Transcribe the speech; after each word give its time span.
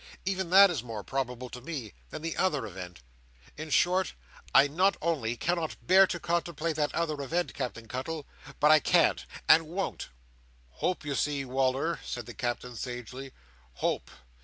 Even 0.25 0.49
that 0.49 0.71
is 0.71 0.81
more 0.81 1.03
probable 1.03 1.47
to 1.47 1.61
me, 1.61 1.93
than 2.09 2.23
the 2.23 2.35
other 2.35 2.65
event. 2.65 3.01
In 3.55 3.69
short, 3.69 4.15
I 4.51 4.67
not 4.67 4.97
only 4.99 5.37
cannot 5.37 5.75
bear 5.85 6.07
to 6.07 6.19
contemplate 6.19 6.75
that 6.77 6.91
other 6.95 7.21
event, 7.21 7.53
Captain 7.53 7.87
Cuttle, 7.87 8.25
but 8.59 8.71
I 8.71 8.79
can't, 8.79 9.23
and 9.47 9.67
won't." 9.67 10.09
"Hope, 10.71 11.05
you 11.05 11.13
see, 11.13 11.45
Wal"r," 11.45 11.99
said 12.03 12.25
the 12.25 12.33
Captain, 12.33 12.75
sagely, 12.75 13.31
"Hope. 13.73 14.09